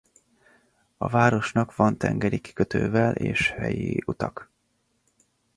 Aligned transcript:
A 0.97 1.07
városnak 1.09 1.75
van 1.75 1.97
tengeri 1.97 2.39
kikötővel 2.39 3.15
és 3.15 3.49
helyi 3.49 4.03
utak. 4.05 4.51